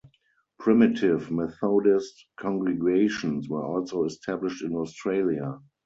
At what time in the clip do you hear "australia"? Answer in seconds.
4.73-5.59